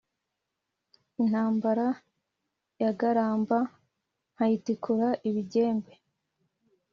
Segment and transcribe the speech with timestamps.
[1.21, 1.87] Intambara
[2.83, 3.57] yagaramba
[4.33, 5.91] nkayitikura ibigembe